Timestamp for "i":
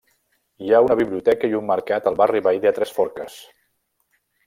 1.53-1.59